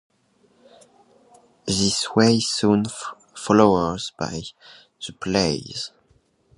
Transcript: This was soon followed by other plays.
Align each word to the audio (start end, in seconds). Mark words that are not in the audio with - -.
This 1.67 2.07
was 2.15 2.47
soon 2.47 2.85
followed 3.35 4.01
by 4.17 4.41
other 4.99 5.13
plays. 5.19 5.91